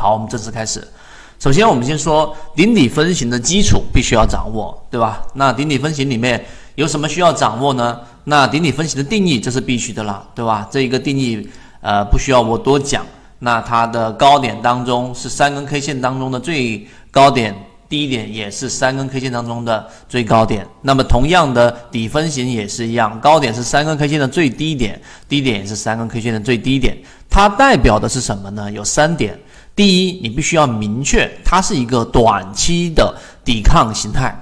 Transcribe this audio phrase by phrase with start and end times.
[0.00, 0.82] 好，我们正式开始。
[1.38, 5.22] 首先，我们先说顶底分型的基础必须要掌握，对吧？
[5.34, 6.42] 那顶底分型里面
[6.74, 8.00] 有什么需要掌握呢？
[8.24, 10.66] 那顶底分型的定义这是必须的啦，对吧？
[10.70, 11.46] 这一个定义
[11.82, 13.04] 呃不需要我多讲。
[13.40, 17.54] 那它的高点当中是三根 K 线当中的最高点，
[17.86, 20.66] 低点也是三根 K 线当中的最高点。
[20.80, 24.98] 那么同样的底分型也是一样，高点是三根 K 线的最低点，
[25.28, 26.96] 低点也是三根 K 线的最低点。
[27.28, 28.70] 它代表的是什么呢？
[28.72, 29.38] 有三点。
[29.74, 34.36] 第一，你必须要明确，它是一个短期的抵抗形态。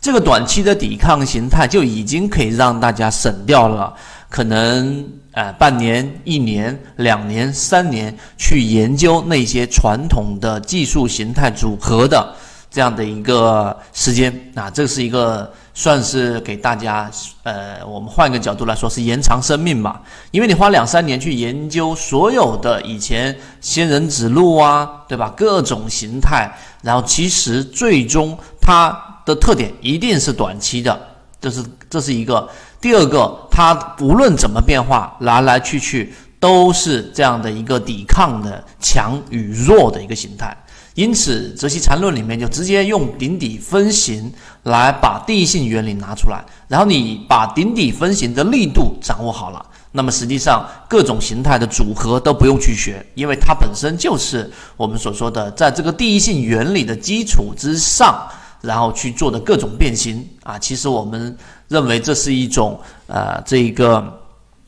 [0.00, 3.92] 这个短期的抵抗形态就已经可以让大家省掉了
[4.28, 12.34] 可能呃半年、一年、两年、三年去研究那些传统的技术形态组合的
[12.76, 15.50] 这样的一个时间啊，这是一个。
[15.78, 17.10] 算是给大家，
[17.42, 20.00] 呃，我们换一个角度来说，是延长生命吧。
[20.30, 25.30] 因为你花两三年去研究所有的以前仙人指路啊，对吧？
[25.36, 26.50] 各种形态，
[26.80, 30.98] 然后其实最终它的特点一定是短期的，
[31.38, 32.48] 这是这是一个。
[32.80, 40.56] 第二个，它无论怎么变化，来来去去都是这样的一个抵抗的强与弱的一个形态。
[40.96, 58.26] 因此，泽西禅论里面就直接用顶底分型来把第一性原理拿出来，然后你把顶底分型的力度掌握好了，那么实际上各种形态的组合都不用去学，因为它本身就是我们所说的在这个第一性原理的基础之上，
[58.62, 60.58] 然后去做的各种变形啊。
[60.58, 61.36] 其实我们
[61.68, 64.02] 认为这是一种呃这个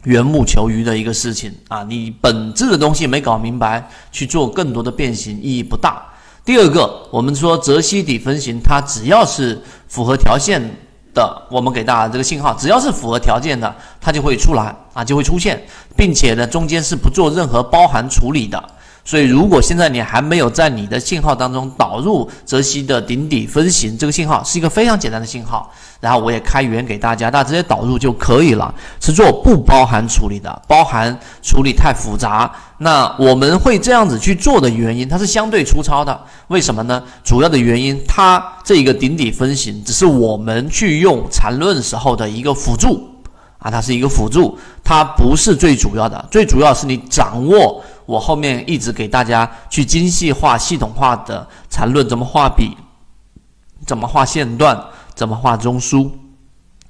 [0.04, 6.04] 缘木求鱼的一个事情啊，你本质的东西没搞明白，去做更多的变形意义不大。
[6.48, 10.58] 第二个，我们说泽西底分型，它只要是符合条件
[11.12, 15.62] 的，我们给大家这个信号，只要是符合条件的，它就会出来啊，就会出现，
[15.94, 18.58] 并且呢，中间是不做任何包含处理的。
[19.08, 25.72] 所以，如果现在你还没有在你的信号当中导入泽西的顶底分型，这个信号是一个非常简单的信号。
[25.98, 32.54] 然后我也开源给大家，大家直接导入就可以了，是做不包含处理的，包含处理太复杂。
[32.76, 36.20] 那我们会这样子去做的原因，它是相对粗糙的。
[36.48, 37.02] 为什么呢？
[37.24, 43.08] 主要的原因，它这一个顶底分型只是我们去用缠论时候的一个辅助
[43.58, 46.22] 啊，它是一个辅助，它不是最主要的。
[46.30, 47.82] 最主要是你掌握。
[48.08, 52.74] 我后面一直给大家去精细化、系统化的缠论，怎么画笔，
[53.86, 54.82] 怎么画线段，
[55.14, 56.10] 怎么画中枢，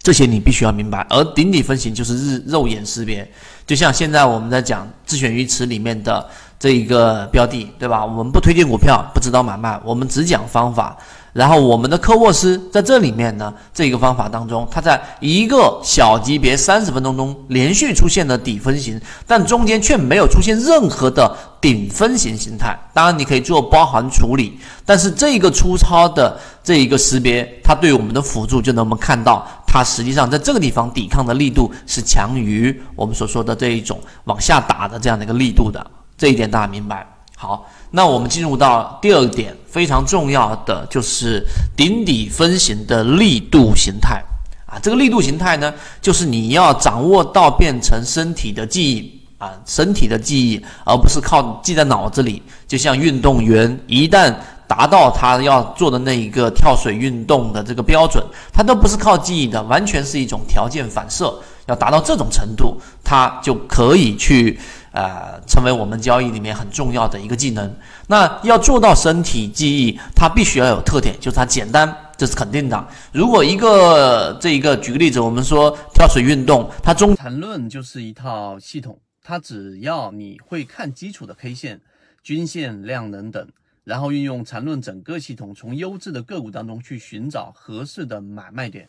[0.01, 1.05] 这些你必须要明白。
[1.11, 3.29] 而顶底分型就是日肉眼识别，
[3.67, 6.25] 就像现在我们在讲自选鱼池里面的
[6.57, 8.07] 这一个标的，对吧？
[8.07, 10.97] 我们不推荐股票，不指导买卖，我们只讲方法。
[11.39, 22.77] 然后我们的科沃斯在这里面呢，这个方法当中，它在一个小级别三十分钟中连续出现了底分型，但中间却没有出现任何的顶分型形态。
[22.93, 37.07] 当然你可以做包含处理，但是这个粗糙的这一个识别，它对我们的辅助就能我们看到，它实际上在这个地方抵抗的力度是强于我们所说的这一种往下打的这样的一个力度的，这一点大家明白？
[37.39, 37.65] 好。
[37.93, 41.43] 那我们进入到第二点，非常重要的就是
[41.75, 44.23] 顶底分型的力度形态
[44.67, 44.77] 啊。
[44.83, 45.73] 这个力度形态呢，
[46.03, 52.43] 就是你要掌握到变成身体的记忆啊，身体的记忆，而不是靠记在脑子里。
[52.67, 54.35] 就像运动员一旦
[54.67, 58.23] 达到他要做的那一个跳水运动的这个标准，
[58.53, 61.35] 他都不是靠记忆的，完全是一种条件反射。
[61.67, 64.59] 要达到这种程度，他就可以去。
[64.99, 67.73] 呃，成为我们交易里面很重要的一个技能。
[68.09, 72.89] 那要做到身体记忆，它必须要有特点，就是它简单，这是肯定的。
[73.13, 81.81] 如果一个这一个，举个例子，我们说跳水运动，它中缠论就是一套系统，它只要你会看基础的 K 线、
[82.25, 83.47] 均线、量能等，
[83.85, 88.89] 然后运用缠论整个系统，从优质的个股当中去寻找合适的买卖点。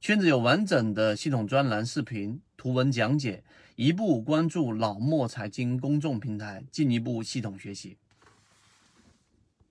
[0.00, 3.42] 圈子有完整的系统专栏、视频、图文讲解。
[3.76, 7.96] 一步关注老莫财经公众平台，进一步系统学习。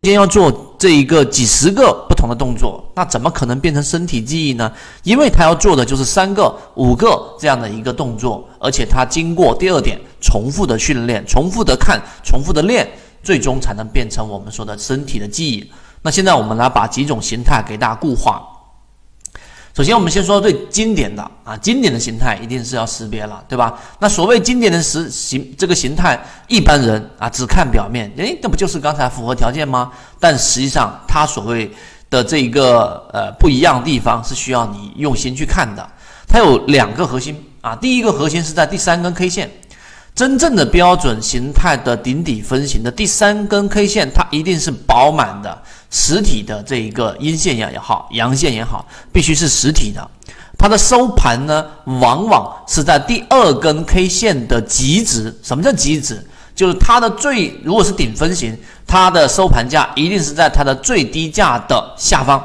[0.01, 4.73] 今天要做这一个几十个不同的动作，那怎么可能变成身体记忆呢？
[5.03, 12.89] 因为他要做的就是三个、五个这样的一个动作，而且他经过第二点重复的训练、重复的看、重复的练，
[13.21, 15.71] 最终才能变成我们说的身体的记忆。
[16.01, 18.47] 那现在我们来把几种形态给大家固化。
[19.79, 23.79] 首先，我们先说最经典的啊，经典的形态一定是要识别了，对吧？
[23.99, 29.89] 那所谓经典的实形这个形态，一般人啊只看表面，诶，那不就是刚才符合条件吗？
[30.19, 31.71] 但实际上，它所谓
[32.09, 35.89] 的这一个呃不一样的地方是需要你用心去看的。
[36.27, 39.49] 它有两个核心啊，第一个核心是在第三根 K 线。
[40.19, 45.57] 真正的标准形态的顶底分型的第三根 K 线，它一定是饱满的
[45.89, 50.05] 实体的这一个阴线也好，阳线也好，必须是实体的。
[50.57, 51.65] 它的收盘呢，
[52.01, 55.33] 往往是在第二根 K 线的极值。
[55.41, 56.21] 什么叫极值？
[56.53, 62.43] 就是它的最，如果是顶分型，它的收盘价一定是在它的最低价的下方。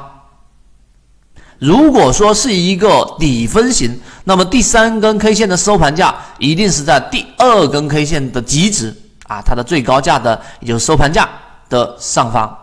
[1.65, 8.95] 如果说是一个底分型，那么第三根 K 线的收盘价一定是在第二根 K 线的极值
[9.27, 11.27] 啊，它的最高价的，也就是收盘价
[11.71, 12.55] 的上方。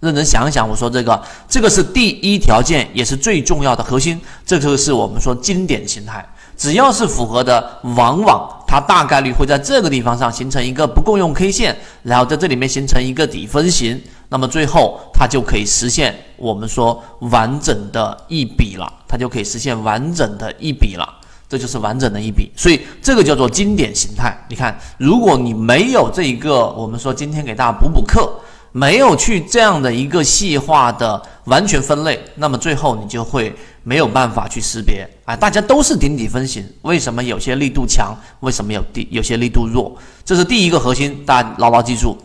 [0.00, 4.20] 认真想一想，我说这个，这个是第一条件，也是最重要的核心。
[4.44, 21.06] 这就是我们说经典形态，只要是符合的，往往它大概率会在这个地方上形成一个不共用 K 线，然后在这里面形成一个底分型，那么最后它就可以实现我们说完整的一笔了，它就可以实现完整的一笔了，
[21.46, 22.50] 这就是完整的一笔。
[22.56, 24.34] 所以这个叫做经典形态。
[24.48, 28.32] 你看，如果你没有这一个，我们说今天给大家补补课。
[28.72, 35.34] 没有去这样的一个细化的完全分类，那么最后你就会没有办法去识别啊！
[35.34, 39.92] 大家都是顶底分型，为什么有些力度强，为什么有地有些力度弱？
[40.24, 42.16] 这是第一个核心，大家牢牢记住。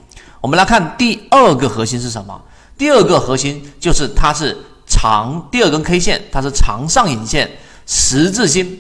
[0.46, 2.40] 我们来看第二个核心是什么？
[2.78, 4.56] 第二个核心就是它是
[4.86, 7.50] 长，第二根 K 线它是长上影线
[7.88, 8.80] 十字星，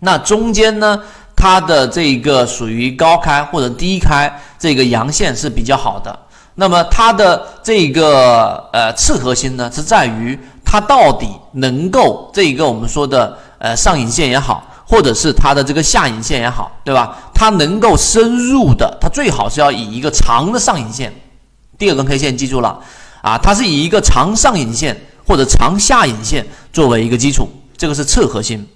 [0.00, 1.02] 那中间呢，
[1.36, 6.18] 它的这个属于高开或者低开，这个阳线是比较好的。
[6.54, 17.18] 那么它的这个呃次核心呢，是在于它到底能够这一个我们说的呃上影线也好，或者是它的这个下影线也好，对吧？
[17.34, 21.12] 它能够深入的，它最好是要以一个长的上影线，
[21.76, 22.78] 第二根 K 线记住了
[23.20, 24.96] 啊，它是以一个长上影线
[25.26, 28.66] 或者长下影线作为一个基础，这个是次核心。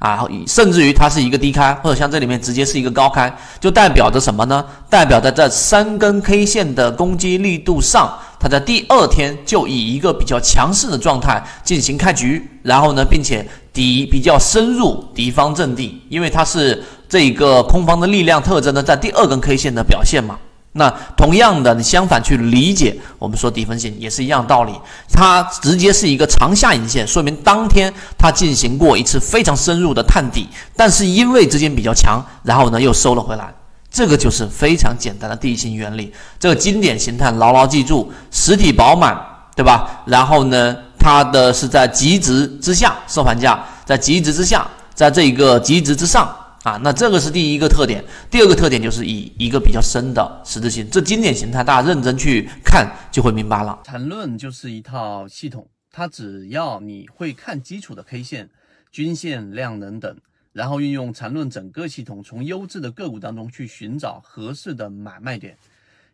[0.00, 3.30] 啊，甚至于它是一个低开，或者像这里面直接是一个高开，
[3.60, 4.64] 就代表着什么呢？
[4.88, 20.38] 代表着在三根 K 线的攻击力度上，它在第二天就以一个比较强势的状态进行开局，然后呢，并且敌比较深入敌方阵地，因为它是这个空方的力量特征呢，在第二根 K 线的表现嘛。
[20.72, 24.72] 那同样的，你相反去理解，我们说底分型也是一样道理。
[25.12, 30.46] 它直接是一个长下影线，说明当天它进行过一次非常深入的探底，
[30.76, 33.52] 但是因为资金比较强，然后呢又收了回来。
[33.90, 36.12] 这个就是非常简单的地形原理。
[36.38, 39.20] 这个经典形态牢牢记住，实体饱满，
[39.56, 40.02] 对吧？
[40.06, 46.36] 然后呢，它的是在极值之下收盘价，在极值之下，在这一个极值之上。
[46.62, 53.80] 啊，那这个是第一个特点，第二个特点就是以一个比较深的十字星，这经典形态大家认真去看就会明白了。
[53.82, 58.50] 缠论就是一套系统，它只要你会看基础的 K 线、
[58.92, 60.14] 均线、量能等，
[60.52, 65.56] 然后运用缠论整个系统，从优质的个股当中去寻找合适的买卖点。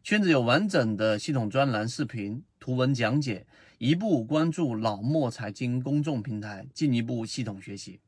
[0.05, 3.45] 圈子有完整的系统专栏、视频、图文讲解，
[3.79, 8.01] 一步关注老莫财经公众平台，进一步系统学习。